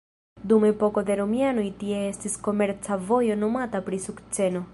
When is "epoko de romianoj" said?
0.69-1.67